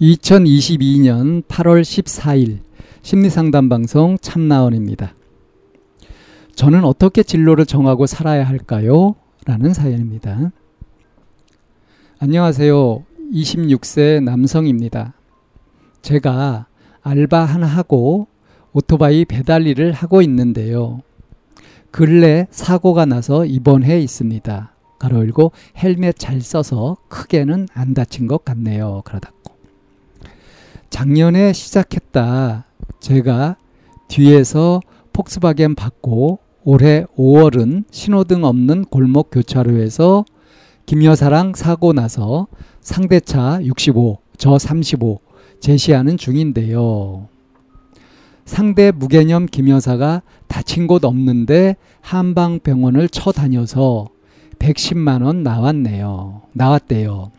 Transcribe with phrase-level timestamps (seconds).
[0.00, 2.58] 2022년 8월 14일
[3.00, 5.14] 심리상담 방송 참나원입니다.
[6.54, 9.14] 저는 어떻게 진로를 정하고 살아야 할까요?
[9.46, 10.52] 라는 사연입니다.
[12.18, 13.04] 안녕하세요.
[13.32, 15.14] 26세 남성입니다.
[16.02, 16.66] 제가
[17.02, 18.26] 알바 하나 하고
[18.72, 21.00] 오토바이 배달 일을 하고 있는데요.
[21.90, 24.74] 근래 사고가 나서 입원해 있습니다.
[24.98, 29.02] 가로 열고 헬멧 잘 써서 크게는 안 다친 것 같네요.
[29.06, 29.35] 닫고.
[30.90, 32.64] 작년에 시작했다.
[33.00, 33.56] 제가
[34.08, 34.80] 뒤에서
[35.12, 40.24] 폭스바겐 받고 올해 5월은 신호등 없는 골목 교차로에서
[40.84, 42.46] 김 여사랑 사고 나서
[42.80, 45.20] 상대차 65, 저 35
[45.60, 47.28] 제시하는 중인데요.
[48.44, 54.06] 상대 무개념 김 여사가 다친 곳 없는데 한방병원을 쳐다녀서
[54.60, 56.42] 110만 원 나왔네요.
[56.52, 57.32] 나왔대요.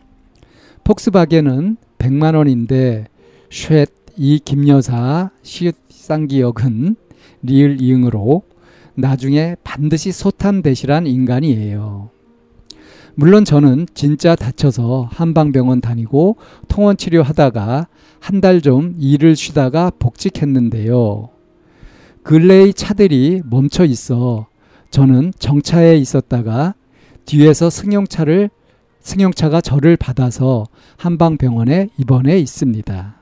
[0.84, 3.06] 폭스바겐은 100만 원인데
[3.50, 3.86] shit
[4.20, 6.96] 이 김여사 시읒 쌍기 역은
[7.42, 8.42] 리을 이응으로
[8.96, 12.10] 나중에 반드시 소탐대실한 인간이에요.
[13.14, 17.86] 물론 저는 진짜 다쳐서 한방병원 다니고 통원 치료하다가
[18.18, 21.28] 한 달 좀 일을 쉬다가 복직했는데요.
[22.24, 24.48] 근래의 차들이 멈춰 있어
[24.90, 26.74] 저는 정차에 있었다가
[27.24, 28.50] 뒤에서 승용차를
[28.98, 33.17] 승용차가 저를 받아서 한방병원에 입원해 있습니다.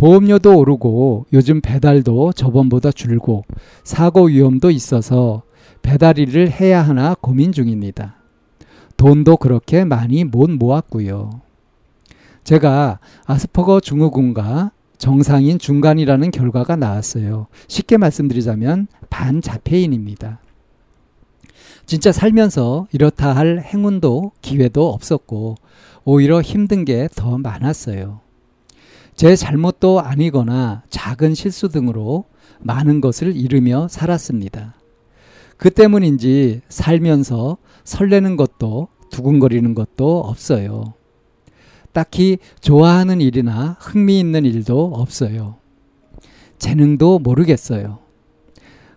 [0.00, 3.44] 보험료도 오르고 요즘 배달도 저번보다 줄고
[3.84, 5.42] 사고 위험도 있어서
[5.82, 8.16] 배달 일을 해야 하나 고민 중입니다.
[8.96, 11.42] 돈도 그렇게 많이 못 모았고요.
[12.44, 17.48] 제가 아스퍼거 증후군과 정상인 중간이라는 결과가 나왔어요.
[17.68, 20.40] 쉽게 말씀드리자면 반자폐인입니다.
[21.84, 25.56] 진짜 살면서 이렇다 할 행운도 기회도 없었고
[26.04, 28.29] 오히려 힘든 게 더 많았어요.
[29.20, 32.24] 제 잘못도 아니거나 작은 실수 등으로
[32.60, 34.76] 많은 것을 잃으며 살았습니다.
[35.58, 40.94] 그 때문인지 살면서 설레는 것도 두근거리는 것도 없어요.
[41.92, 45.56] 딱히 좋아하는 일이나 흥미있는 일도 없어요.
[46.56, 47.98] 재능도 모르겠어요.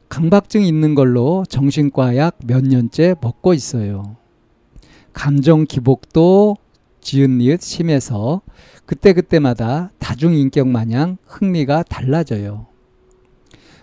[0.07, 4.15] 강박증 있는 걸로 정신과 약 몇 년째 먹고 있어요.
[5.11, 6.55] 감정 기복도
[7.03, 8.41] 지은 니읒 심해서
[8.85, 12.67] 그때그때마다 다중인격 마냥 흥미가 달라져요.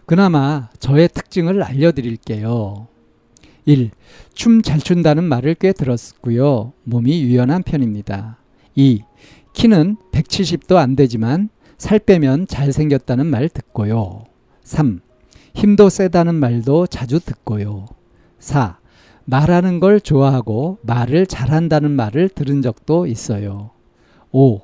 [0.07, 2.89] 그나마 저의 특징을 알려드릴게요.
[3.67, 3.91] 1.
[4.35, 6.73] 춤 잘 춘다는 말을 꽤 들었고요.
[6.83, 8.39] 몸이 유연한 편입니다.
[8.75, 9.03] 2.
[9.53, 14.25] 키는 170도 안 되지만 살 빼면 잘생겼다는 말 듣고요.
[14.65, 15.01] 3.
[15.55, 17.87] 힘도 세다는 말도 자주 듣고요.
[18.41, 18.80] 4.
[19.31, 23.71] 말하는 걸 좋아하고 말을 잘한다는 말을 들은 적도 있어요.
[24.33, 24.61] 5.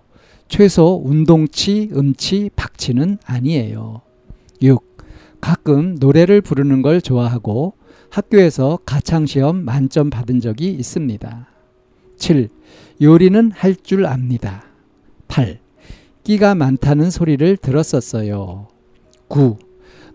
[0.48, 4.02] 최소 운동치, 음치, 박치는 아니에요.
[4.62, 4.82] 6.
[5.40, 7.74] 가끔 노래를 부르는 걸 좋아하고
[8.10, 11.48] 학교에서 가창시험 만점 받은 적이 있습니다.
[12.16, 12.48] 7.
[13.00, 14.64] 요리는 할 줄 압니다.
[15.28, 15.60] 8.
[16.24, 18.66] 끼가 많다는 소리를 들었었어요.
[19.28, 19.58] 9.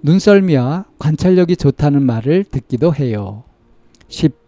[0.01, 3.43] 눈썰미와 관찰력이 좋다는 말을 듣기도 해요.
[4.09, 4.40] 10.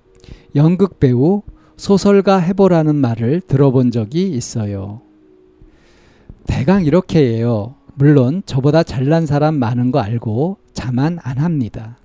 [0.56, 1.42] 연극 배우,
[1.78, 5.02] 소설가 해보라는 말을 들어본 적이 있어요.
[6.46, 7.76] 대강 이렇게 해요.
[7.96, 11.98] 물론 저보다 잘난 사람 많은 거 알고 자만 안 합니다.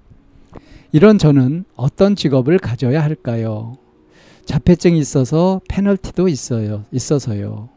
[0.92, 3.74] 이런 저는 어떤 직업을 가져야 할까요?
[4.46, 6.84] 자폐증이 있어서 페널티도 있어요.
[6.90, 7.68] 있어서요.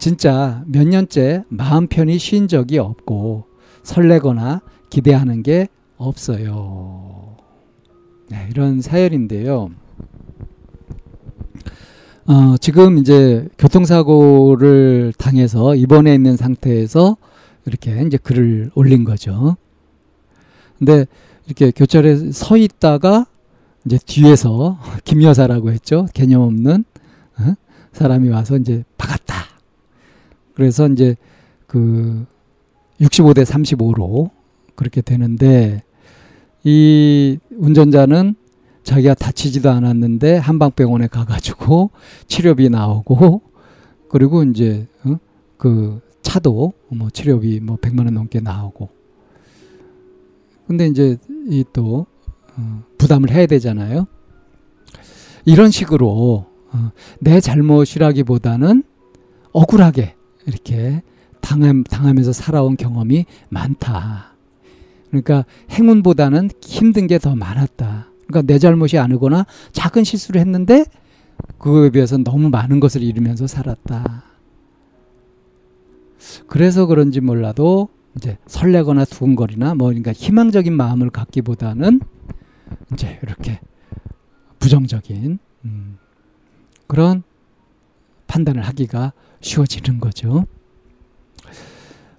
[0.00, 3.44] 진짜 몇 년째 마음 편히 쉰 적이 없고
[3.82, 4.60] 설레거나
[4.90, 7.36] 기대하는 게 없어요.
[8.30, 9.70] 네, 이런 사연인데요.
[12.26, 17.16] 어, 지금 이제 교통사고를 당해서 입원해 있는 상태에서
[17.64, 19.56] 이렇게 이제 글을 올린 거죠.
[20.78, 21.06] 근데
[21.46, 23.24] 이렇게 교차로에 서 있다가
[23.86, 26.06] 이제 뒤에서 김 여사라고 했죠.
[26.12, 26.84] 개념 없는
[27.40, 27.54] 어?
[27.92, 29.34] 사람이 와서 이제 박았다.
[30.54, 31.16] 그래서 이제
[31.66, 32.26] 그
[33.00, 34.30] 65대 35로
[34.74, 35.82] 그렇게 되는데
[36.64, 38.34] 이 운전자는
[38.82, 41.90] 자기가 다치지도 않았는데 한방병원에 가가지고
[42.26, 43.42] 치료비 나오고
[44.08, 45.18] 그리고 이제 어?
[45.56, 48.88] 그 차도 뭐 치료비 뭐 100만 원 넘게 나오고
[50.66, 51.16] 근데 이제
[51.48, 52.06] 이또
[52.56, 54.06] 어, 부담을 해야 되잖아요.
[55.44, 56.90] 이런 식으로 어,
[57.20, 58.82] 내 잘못이라기보다는
[59.52, 60.14] 억울하게
[60.46, 61.02] 이렇게
[61.40, 64.34] 당하면서 살아온 경험이 많다.
[65.08, 68.08] 그러니까 행운보다는 힘든 게 더 많았다.
[68.26, 70.84] 그러니까 내 잘못이 아니거나 작은 실수를 했는데
[71.58, 74.24] 그거에 비해서 너무 많은 것을 잃으면서 살았다.
[76.46, 82.00] 그래서 그런지 몰라도 이제 설레거나 두근거리나 뭐 그러니까 희망적인 마음을 갖기보다는
[82.92, 83.60] 이제 이렇게
[84.58, 85.98] 부정적인 음,
[86.86, 87.22] 그런
[88.26, 90.44] 판단을 하기가 쉬워지는 거죠.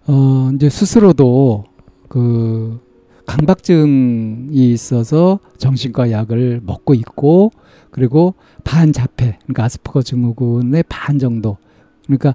[0.07, 1.65] 어, 이제 스스로도
[2.09, 2.81] 그
[3.25, 7.51] 강박증이 있어서 정신과 약을 먹고 있고
[7.91, 8.33] 그리고
[8.63, 11.57] 반자폐 그러니까 아스퍼거 증후군의 반 정도
[12.06, 12.33] 그러니까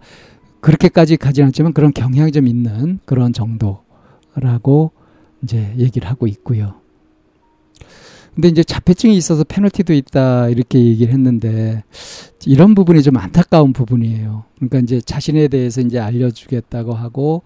[0.60, 4.92] 그렇게까지 가지 않지만 그런 경향이 좀 있는 그런 정도라고
[5.42, 6.74] 이제 얘기를 하고 있고요.
[8.34, 11.84] 근데 이제 자폐증이 있어서 페널티도 있다 이렇게 얘기를 했는데
[12.46, 14.44] 이런 부분이 좀 안타까운 부분이에요.
[14.56, 17.42] 그러니까 이제 자신에 대해서 이제 알려주겠다고 하고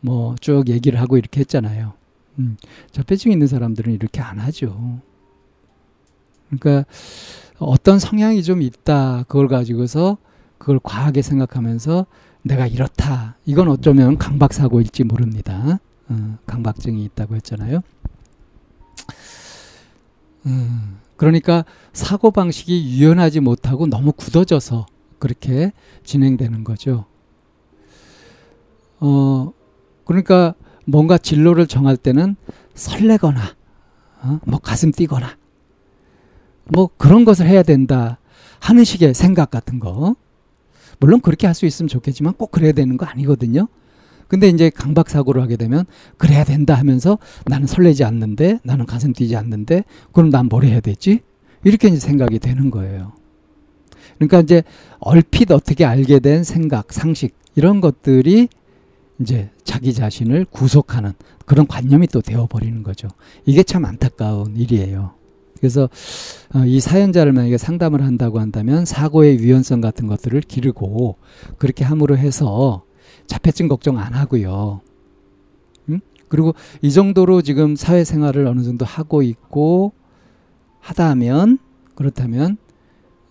[0.00, 1.92] 뭐 쭉 얘기를 하고 이렇게 했잖아요.
[2.38, 2.56] 음,
[2.90, 5.00] 자폐증 있는 사람들은 이렇게 안 하죠.
[6.48, 6.84] 그러니까
[7.58, 10.18] 어떤 성향이 좀 있다 그걸 가지고서
[10.58, 12.06] 그걸 과하게 생각하면서
[12.42, 15.78] 내가 이렇다 이건 어쩌면 강박사고일지 모릅니다.
[16.08, 17.80] 어, 강박증이 있다고 했잖아요.
[20.46, 24.86] 음, 그러니까 사고 방식이 유연하지 못하고 너무 굳어져서
[25.18, 25.72] 그렇게
[26.02, 27.04] 진행되는 거죠.
[29.00, 29.52] 어,
[30.04, 30.54] 그러니까
[30.86, 32.36] 뭔가 진로를 정할 때는
[32.74, 33.40] 설레거나,
[34.22, 34.40] 어?
[34.46, 35.36] 뭐 가슴 뛰거나,
[36.64, 38.18] 뭐 그런 것을 해야 된다
[38.60, 40.16] 하는 식의 생각 같은 거.
[40.98, 43.68] 물론 그렇게 할 수 있으면 좋겠지만 꼭 그래야 되는 거 아니거든요.
[44.28, 45.84] 근데 이제 강박 사고를 하게 되면
[46.16, 51.20] 그래야 된다 하면서 나는 설레지 않는데 나는 가슴 뛰지 않는데 그럼 난 뭘 해야 되지?
[51.64, 53.12] 이렇게 이제 생각이 되는 거예요.
[54.16, 54.62] 그러니까 이제
[55.00, 58.48] 얼핏 어떻게 알게 된 생각, 상식 이런 것들이
[59.20, 61.12] 이제 자기 자신을 구속하는
[61.44, 63.08] 그런 관념이 또 되어버리는 거죠.
[63.44, 65.12] 이게 참 안타까운 일이에요.
[65.58, 65.90] 그래서
[66.54, 71.16] 어, 이 사연자를 만약에 상담을 한다고 한다면 사고의 유연성 같은 것들을 기르고
[71.58, 72.84] 그렇게 함으로 해서
[73.26, 74.80] 자폐증 걱정 안 하고요.
[75.90, 76.00] 음?
[76.28, 79.92] 그리고 이 정도로 지금 사회생활을 어느 정도 하고 있고
[80.80, 81.58] 하다 면
[81.94, 82.56] 그렇다면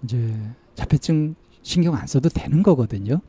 [0.03, 0.35] 이제
[0.75, 1.33] 자폐증
[1.63, 3.21] 신경 안 써도 되는 거거든요.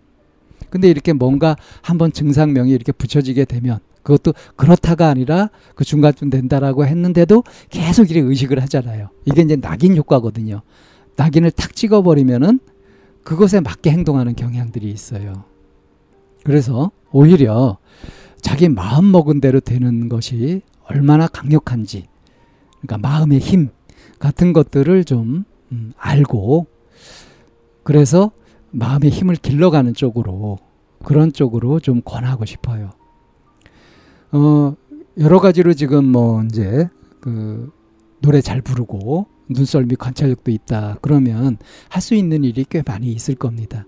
[0.68, 7.44] 근데 이렇게 뭔가 한번 증상명이 이렇게 붙여지게 되면 그것도 그렇다가 아니라 그 중간쯤 된다라고 했는데도
[7.68, 9.08] 계속 이렇게 의식을 하잖아요.
[9.24, 10.62] 이게 이제 낙인 효과거든요.
[11.16, 12.60] 낙인을 탁 찍어버리면은
[13.24, 15.44] 그것에 맞게 행동하는 경향들이 있어요.
[16.44, 17.78] 그래서 오히려
[18.40, 22.06] 자기 마음 먹은 대로 되는 것이 얼마나 강력한지,
[22.80, 23.68] 그러니까 마음의 힘
[24.18, 26.66] 같은 것들을 좀 음, 알고,
[27.82, 28.32] 그래서
[28.72, 30.58] 마음의 힘을 길러가는 쪽으로
[31.04, 32.90] 그런 쪽으로 좀 권하고 싶어요.
[34.32, 34.74] 어,
[35.18, 36.88] 여러 가지로 지금 뭐 이제
[37.20, 37.70] 그
[38.20, 40.98] 노래 잘 부르고 눈썰미 관찰력도 있다.
[41.00, 41.58] 그러면
[41.88, 43.86] 할 수 있는 일이 꽤 많이 있을 겁니다.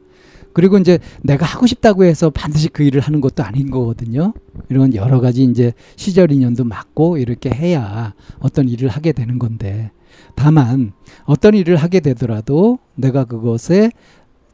[0.54, 4.34] 그리고 이제 내가 하고 싶다고 해서 반드시 그 일을 하는 것도 아닌 거거든요.
[4.68, 9.92] 이런 여러 가지 이제 시절 인연도 맞고 이렇게 해야 어떤 일을 하게 되는 건데
[10.34, 10.92] 다만
[11.24, 13.92] 어떤 일을 하게 되더라도 내가 그것에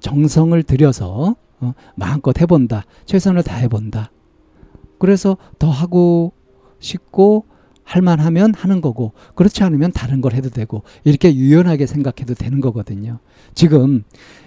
[0.01, 2.85] 정성을 들여서 어, 마음껏 해본다.
[3.07, 4.11] 최선을 다해본다.
[4.99, 6.33] 그래서 더 하고
[6.81, 7.47] 싶고
[7.85, 13.19] 할만하면 하는 거고 그렇지 않으면 다른 걸 해도 되고 이렇게 유연하게 생각해도 되는 거거든요.
[13.55, 14.05] 지금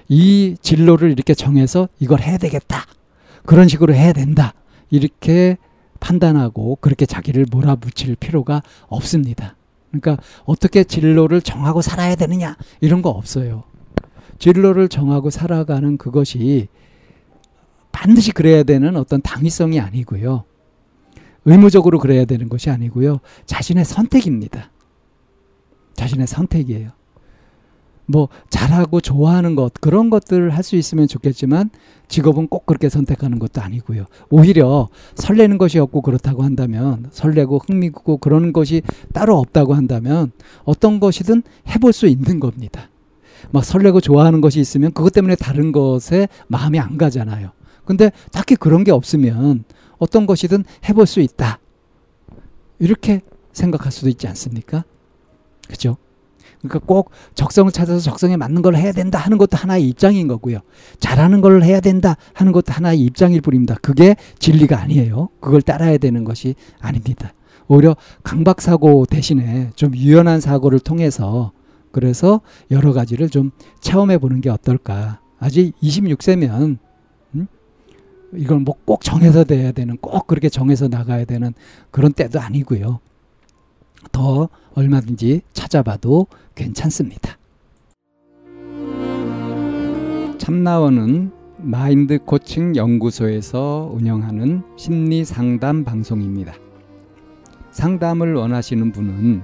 [0.08, 2.86] 이 진로를 이렇게 정해서 이걸 해야 되겠다.
[3.46, 4.54] 그런 식으로 해야 된다.
[4.92, 5.58] 이렇게
[6.00, 9.56] 판단하고 그렇게 자기를 몰아붙일 필요가 없습니다.
[9.90, 13.64] 그러니까 어떻게 진로를 정하고 살아야 되느냐 이런 거 없어요.
[14.42, 16.68] 진로를 정하고 살아가는 그것이
[17.92, 20.46] 반드시 그래야 되는 어떤 당위성이 아니고요.
[21.46, 23.20] 의무적으로 그래야 되는 것이 아니고요.
[23.46, 24.72] 자신의 선택입니다.
[25.94, 26.90] 자신의 선택이에요.
[28.08, 31.70] 뭐 잘하고 좋아하는 것 그런 것들을 할 수 있으면 좋겠지만
[32.08, 34.06] 직업은 꼭 그렇게 선택하는 것도 아니고요.
[34.32, 38.82] 오히려 설레는 것이 없고 그렇다고 한다면 설레고 흥미있고 그런 것이
[39.14, 40.32] 따로 없다고 한다면
[40.64, 42.90] 어떤 것이든 해볼 수 있는 겁니다.
[43.52, 47.52] 막 설레고 좋아하는 것이 있으면 그것 때문에 다른 것에 마음이 안 가잖아요.
[47.86, 49.64] 근데 딱히 그런 게 없으면
[49.98, 51.60] 어떤 것이든 해볼 수 있다.
[52.80, 53.22] 이렇게
[53.54, 54.84] 생각할 수도 있지 않습니까?
[55.68, 55.98] 그죠?
[56.60, 60.60] 그러니까 꼭 적성을 찾아서 적성에 맞는 걸 해야 된다 하는 것도 하나의 입장인 거고요.
[61.00, 63.76] 잘하는 걸 해야 된다 하는 것도 하나의 입장일 뿐입니다.
[63.82, 65.30] 그게 진리가 아니에요.
[65.40, 67.34] 그걸 따라야 되는 것이 아닙니다.
[67.68, 71.52] 오히려 강박사고 대신에 좀 유연한 사고를 통해서
[71.92, 75.20] 그래서 여러 가지를 좀 체험해 보는 게 어떨까.
[75.40, 76.78] 아직 26세면
[77.36, 77.48] 음?
[78.34, 81.54] 이건 뭐꼭 정해서 돼야 되는 꼭 그렇게 정해서 나가야 되는
[81.90, 83.00] 그런 때도 아니고요.
[84.12, 87.38] 더 얼마든지 찾아봐도 괜찮습니다.
[90.38, 96.54] 참나원은 마인드 코칭 연구소에서 운영하는 심리 상담 방송입니다.
[97.70, 99.44] 상담을 원하시는 분은